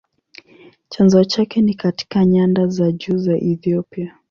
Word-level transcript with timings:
Chanzo 0.89 1.23
chake 1.23 1.61
ni 1.61 1.73
katika 1.73 2.25
nyanda 2.25 2.67
za 2.67 2.91
juu 2.91 3.17
za 3.17 3.37
Ethiopia. 3.37 4.15